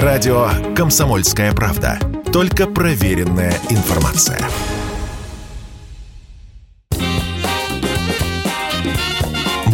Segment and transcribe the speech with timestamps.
[0.00, 1.98] Радио «Комсомольская правда».
[2.32, 4.40] Только проверенная информация.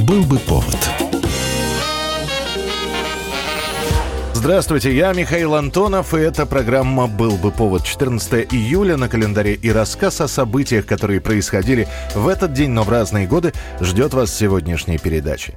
[0.03, 0.77] Был бы повод.
[4.35, 9.71] Здравствуйте, я Михаил Антонов, и эта программа «Был бы повод» 14 июля на календаре и
[9.71, 14.99] рассказ о событиях, которые происходили в этот день, но в разные годы, ждет вас сегодняшней
[14.99, 15.55] передаче.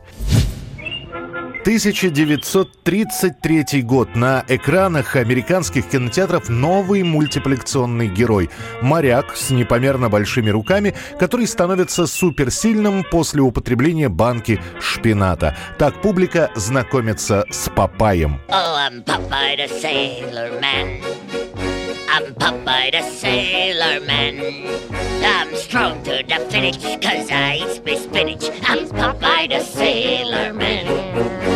[1.61, 4.15] 1933 год.
[4.15, 8.49] На экранах американских кинотеатров новый мультипликационный герой.
[8.81, 15.55] Моряк с непомерно большими руками, который становится суперсильным после употребления банки шпината.
[15.77, 18.41] Так публика знакомится с Папаем.
[18.49, 19.57] Oh, I'm Popeye
[22.91, 24.41] the Sailor Man.
[25.23, 28.49] I'm strong to the finish, cause I eat spinach.
[28.67, 31.50] I'm Popeye the Sailor Man.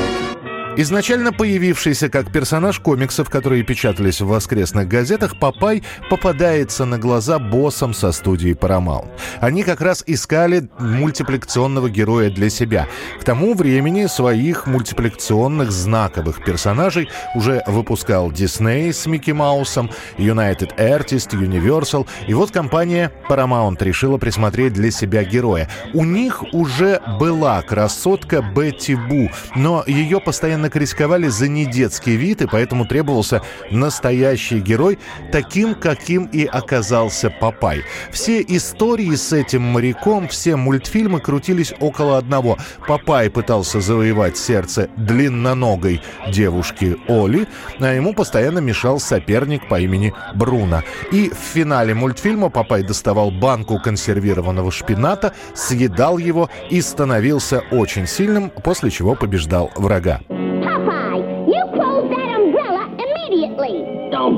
[0.78, 7.94] Изначально появившийся как персонаж комиксов, которые печатались в воскресных газетах, Папай попадается на глаза боссам
[7.94, 9.08] со студии Paramount.
[9.40, 12.90] Они как раз искали мультипликационного героя для себя.
[13.22, 21.32] К тому времени своих мультипликационных знаковых персонажей уже выпускал Disney с Микки Маусом, United Artists,
[21.32, 25.70] Universal, и вот компания Paramount решила присмотреть для себя героя.
[25.94, 32.41] У них уже была красотка Бетти Бу, но ее постоянно постоянно критиковали за недетский вид,
[32.41, 34.98] и поэтому требовался настоящий герой,
[35.32, 37.84] таким, каким и оказался Папай.
[38.12, 42.58] Все истории с этим моряком, все мультфильмы крутились около одного.
[42.88, 47.48] Папай пытался завоевать сердце длинноногой девушки Оли,
[47.80, 50.82] а ему постоянно мешал соперник по имени Бруно.
[51.12, 58.49] И в финале мультфильма Папай доставал банку консервированного шпината, съедал его и становился очень сильным,
[58.49, 60.21] после чего побеждал врага.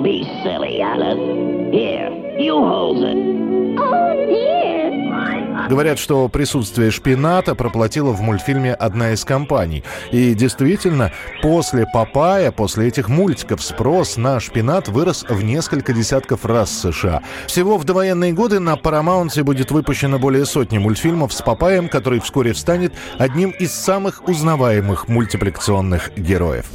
[0.07, 1.19] Be silly, Alice.
[1.69, 3.17] Here, you hold it.
[3.77, 4.67] Oh, dear.
[5.69, 9.83] Говорят, что присутствие шпината проплатила в мультфильме одна из компаний.
[10.11, 11.11] И действительно,
[11.41, 17.21] после Папая, после этих мультиков, спрос на шпинат вырос в несколько десятков раз в США.
[17.47, 22.53] Всего в довоенные годы на Paramount будет выпущено более сотни мультфильмов с Папаем, который вскоре
[22.53, 26.67] станет одним из самых узнаваемых мультипликационных героев.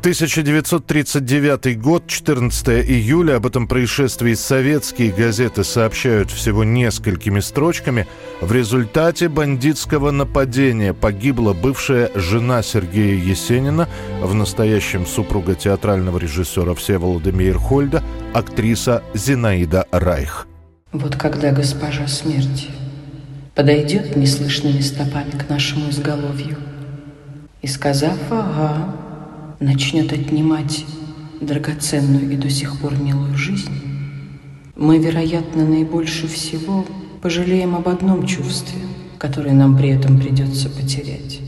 [0.00, 3.36] 1939 год, 14 июля.
[3.36, 8.06] Об этом происшествии советские газеты сообщают всего несколькими строчками.
[8.40, 13.88] В результате бандитского нападения погибла бывшая жена Сергея Есенина,
[14.22, 20.46] в настоящем супруга театрального режиссера Всеволода Мейерхольда, актриса Зинаида Райх.
[20.92, 22.68] Вот когда госпожа смерти
[23.56, 26.56] подойдет неслышными стопами к нашему изголовью
[27.62, 29.07] и, сказав «ага»,
[29.60, 30.84] начнет отнимать
[31.40, 33.70] драгоценную и до сих пор милую жизнь,
[34.76, 36.86] мы, вероятно, наибольше всего
[37.20, 38.78] пожалеем об одном чувстве,
[39.18, 41.40] которое нам при этом придется потерять.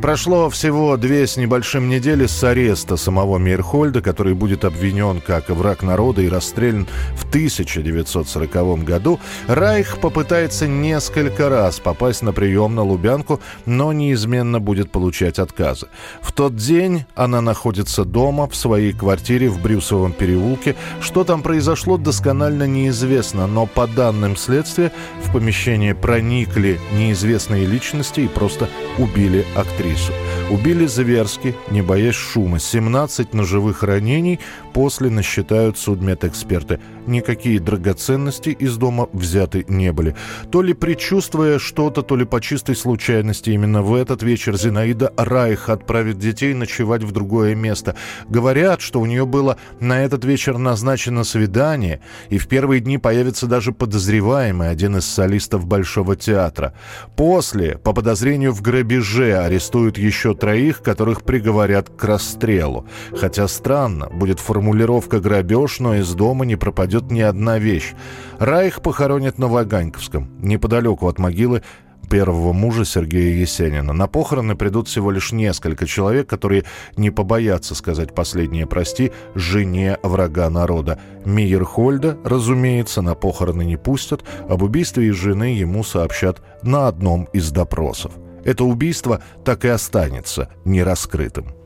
[0.00, 5.82] Прошло всего две с небольшим недели с ареста самого Мейерхольда, который будет обвинен как враг
[5.82, 9.20] народа и расстрелян в 1940 году.
[9.46, 15.88] Райх попытается несколько раз попасть на прием на Лубянку, но неизменно будет получать отказы.
[16.22, 20.76] В тот день она находится дома, в своей квартире в Брюсовом переулке.
[21.02, 28.28] Что там произошло, досконально неизвестно, но по данным следствия в помещение проникли неизвестные личности и
[28.28, 28.66] просто
[28.98, 30.12] убили актрису актрису.
[30.50, 32.58] Убили зверски, не боясь шума.
[32.58, 34.40] 17 ножевых ранений
[34.72, 36.80] после насчитают судмедэксперты.
[37.06, 40.14] Никакие драгоценности из дома взяты не были.
[40.50, 45.68] То ли предчувствуя что-то, то ли по чистой случайности, именно в этот вечер Зинаида Райх
[45.68, 47.96] отправит детей ночевать в другое место.
[48.28, 53.46] Говорят, что у нее было на этот вечер назначено свидание, и в первые дни появится
[53.46, 56.74] даже подозреваемый, один из солистов Большого театра.
[57.16, 62.86] После, по подозрению в грабеже, арестуют еще троих, которых приговорят к расстрелу.
[63.16, 67.94] Хотя странно, будет формулировка «грабеж», но из дома не пропадет ни одна вещь.
[68.38, 71.62] Райх похоронят на Ваганьковском, неподалеку от могилы
[72.10, 73.94] первого мужа Сергея Есенина.
[73.94, 76.64] На похороны придут всего лишь несколько человек, которые
[76.98, 80.98] не побоятся сказать последнее «прости» жене врага народа.
[81.24, 88.12] Мейерхольда, разумеется, на похороны не пустят, об убийстве жены ему сообщат на одном из допросов.
[88.44, 91.59] Это убийство так и останется нераскрытым.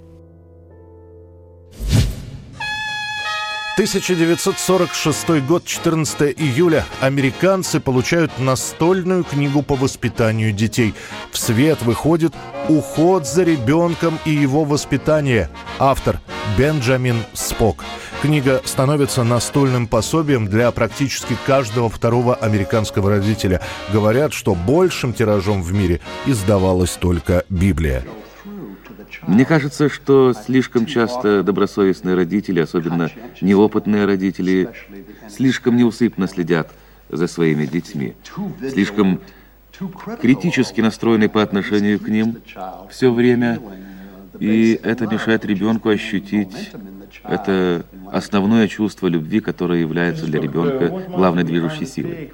[3.74, 6.84] 1946 год, 14 июля.
[7.00, 10.94] Американцы получают настольную книгу по воспитанию детей.
[11.32, 12.32] В свет выходит
[12.68, 15.50] «Уход за ребенком и его воспитание».
[15.80, 16.20] Автор
[16.56, 17.84] Бенджамин Спок.
[18.22, 23.60] Книга становится настольным пособием для практически каждого второго американского родителя.
[23.92, 28.04] Говорят, что большим тиражом в мире издавалась только Библия.
[29.26, 34.70] Мне кажется, что слишком часто добросовестные родители, особенно неопытные родители,
[35.28, 36.70] слишком неусыпно следят
[37.08, 38.14] за своими детьми,
[38.70, 39.20] слишком
[40.20, 42.38] критически настроены по отношению к ним
[42.90, 43.60] все время,
[44.38, 46.72] и это мешает ребенку ощутить
[47.22, 52.32] это основное чувство любви, которое является для ребенка главной движущей силой.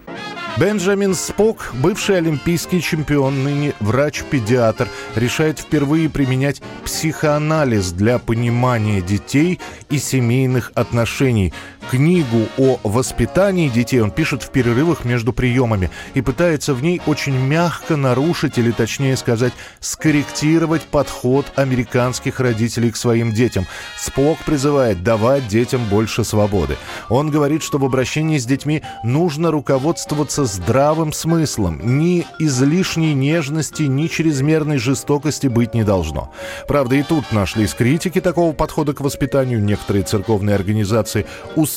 [0.60, 9.58] Бенджамин Спок, бывший олимпийский чемпион, ныне врач-педиатр, решает впервые применять психоанализ для понимания детей
[9.88, 11.54] и семейных отношений.
[11.90, 17.36] Книгу о воспитании детей он пишет в перерывах между приемами и пытается в ней очень
[17.36, 23.66] мягко нарушить, или точнее сказать, скорректировать подход американских родителей к своим детям.
[23.98, 26.76] Спок призывает давать детям больше свободы.
[27.08, 31.98] Он говорит, что в обращении с детьми нужно руководствоваться здравым смыслом.
[31.98, 36.32] Ни излишней нежности, ни чрезмерной жестокости быть не должно.
[36.68, 39.60] Правда, и тут нашлись критики такого подхода к воспитанию.
[39.60, 41.26] Некоторые церковные организации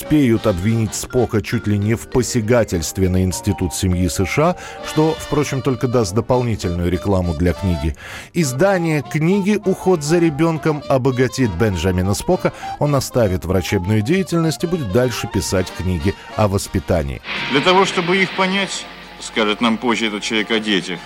[0.03, 5.87] успеют обвинить Спока чуть ли не в посягательстве на Институт семьи США, что, впрочем, только
[5.87, 7.95] даст дополнительную рекламу для книги.
[8.33, 12.51] Издание книги «Уход за ребенком» обогатит Бенджамина Спока.
[12.79, 17.21] Он оставит врачебную деятельность и будет дальше писать книги о воспитании.
[17.51, 18.85] Для того, чтобы их понять,
[19.21, 20.99] скажет нам позже этот человек о детях,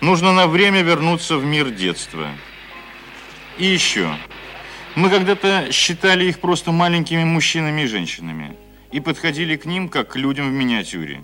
[0.00, 2.26] нужно на время вернуться в мир детства.
[3.58, 4.10] И еще,
[4.94, 8.56] мы когда-то считали их просто маленькими мужчинами и женщинами
[8.90, 11.22] и подходили к ним как к людям в миниатюре.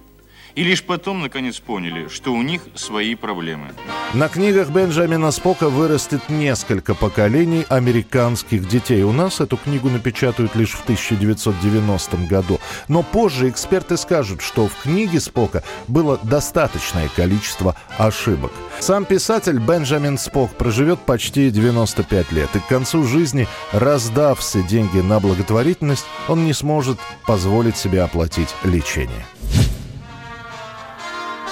[0.59, 3.69] И лишь потом, наконец, поняли, что у них свои проблемы.
[4.13, 9.05] На книгах Бенджамина Спока вырастет несколько поколений американских детей.
[9.05, 12.59] У нас эту книгу напечатают лишь в 1990 году.
[12.89, 18.51] Но позже эксперты скажут, что в книге Спока было достаточное количество ошибок.
[18.81, 24.99] Сам писатель Бенджамин Спок проживет почти 95 лет, и к концу жизни, раздав все деньги
[24.99, 29.25] на благотворительность, он не сможет позволить себе оплатить лечение.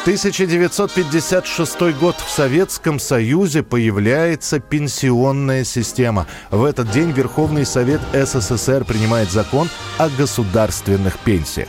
[0.06, 6.28] 1956 год в Советском Союзе появляется пенсионная система.
[6.52, 9.68] В этот день Верховный Совет СССР принимает закон
[9.98, 11.68] о государственных пенсиях.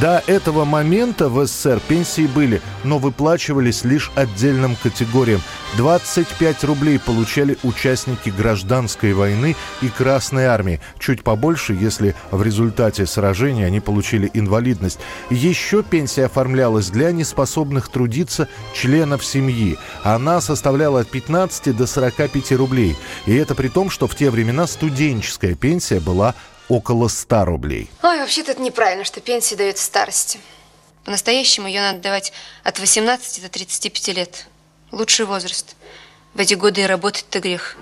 [0.00, 5.40] До этого момента в СССР пенсии были, но выплачивались лишь отдельным категориям.
[5.76, 10.80] 25 рублей получали участники гражданской войны и Красной армии.
[10.98, 14.98] Чуть побольше, если в результате сражения они получили инвалидность.
[15.30, 19.78] Еще пенсия оформлялась для неспособных трудиться членов семьи.
[20.02, 22.96] Она составляла от 15 до 45 рублей.
[23.26, 26.34] И это при том, что в те времена студенческая пенсия была
[26.68, 27.90] около 100 рублей.
[28.02, 30.38] Ой, вообще-то это неправильно, что пенсия дает старости.
[31.04, 32.32] По-настоящему ее надо давать
[32.64, 34.46] от 18 до 35 лет.
[34.90, 35.76] Лучший возраст.
[36.34, 37.76] В эти годы и работать-то грех.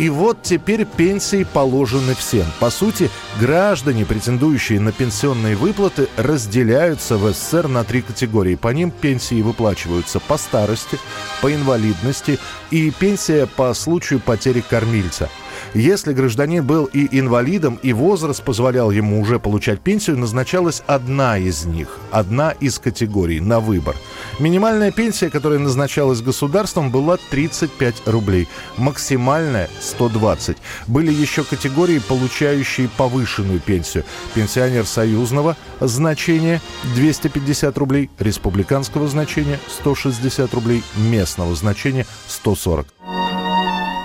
[0.00, 2.46] И вот теперь пенсии положены всем.
[2.58, 8.54] По сути, граждане, претендующие на пенсионные выплаты, разделяются в СССР на три категории.
[8.54, 10.98] По ним пенсии выплачиваются по старости,
[11.42, 12.38] по инвалидности
[12.70, 15.28] и пенсия по случаю потери кормильца–
[15.74, 21.64] если гражданин был и инвалидом, и возраст позволял ему уже получать пенсию, назначалась одна из
[21.64, 23.94] них, одна из категорий на выбор.
[24.40, 30.56] Минимальная пенсия, которая назначалась государством, была 35 рублей, максимальная– 120.
[30.88, 34.04] Были еще категории, получающие повышенную пенсию.
[34.34, 36.60] Пенсионер союзного значения–
[36.96, 42.86] 250 рублей, республиканского значения– 160 рублей, местного значения– 140.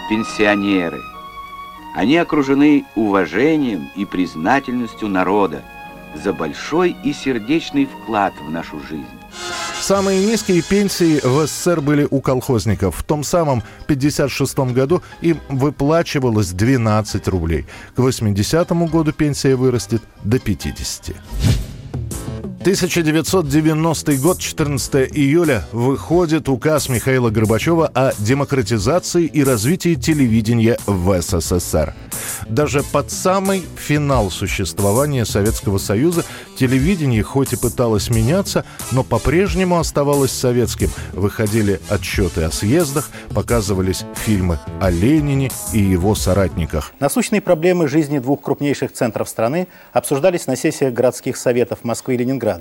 [0.10, 1.00] Пенсионеры–
[1.96, 5.64] они окружены уважением и признательностью народа
[6.24, 9.06] за большой и сердечный вклад в нашу жизнь.
[9.80, 12.96] Самые низкие пенсии в СССР были у колхозников.
[12.98, 17.66] В том самом 56 году им выплачивалось 12 рублей.
[17.96, 21.16] К 80 году пенсия вырастет до 50.
[22.66, 31.94] 1990 год, 14 июля, выходит указ Михаила Горбачева о демократизации и развитии телевидения в СССР.
[32.48, 36.26] Даже под самый финал существования Советского Союза
[36.58, 40.90] телевидение хоть и пыталось меняться, но по-прежнему оставалось советским.
[41.14, 46.94] Выходили отчеты о съездах, показывались фильмы о Ленине и его соратниках.
[47.00, 52.55] Насущные проблемы жизни двух крупнейших центров страны обсуждались на сессиях городских советов Москвы и Ленинграда.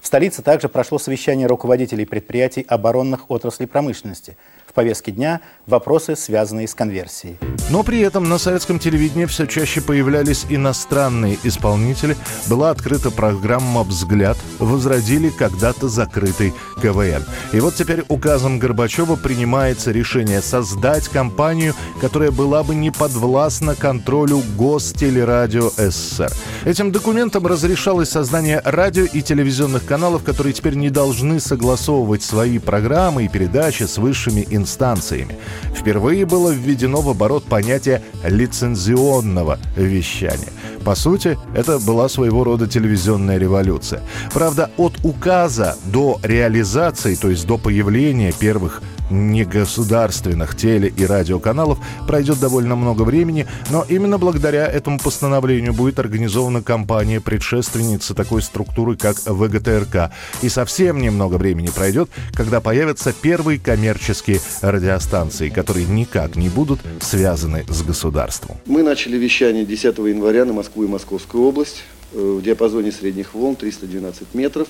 [0.00, 4.36] В столице также прошло совещание руководителей предприятий оборонных отраслей промышленности–
[4.72, 7.36] в повестке дня вопросы, связанные с конверсией.
[7.68, 12.16] Но при этом на советском телевидении все чаще появлялись иностранные исполнители.
[12.48, 17.22] Была открыта программа «Взгляд», возродили когда-то закрытый КВН.
[17.52, 24.42] И вот теперь указом Горбачева принимается решение создать компанию, которая была бы не подвластна контролю
[24.56, 26.32] Гостелерадио СССР.
[26.64, 33.26] Этим документом разрешалось создание радио и телевизионных каналов, которые теперь не должны согласовывать свои программы
[33.26, 35.36] и передачи с высшими инстанциями инстанциями.
[35.74, 40.48] Впервые было введено в оборот понятие лицензионного вещания.
[40.84, 44.02] По сути, это была своего рода телевизионная революция.
[44.32, 52.40] Правда, от указа до реализации, то есть до появления первых негосударственных теле- и радиоканалов пройдет
[52.40, 59.16] довольно много времени, но именно благодаря этому постановлению будет организована кампания предшественницы такой структуры, как
[59.24, 60.12] ВГТРК.
[60.42, 67.64] И совсем немного времени пройдет, когда появятся первые коммерческие радиостанции, которые никак не будут связаны
[67.68, 68.56] с государством.
[68.66, 73.56] Мы начали вещание 10 января на Москву и Московскую область э, в диапазоне средних волн
[73.56, 74.68] 312 метров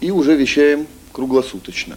[0.00, 1.96] и уже вещаем круглосуточно.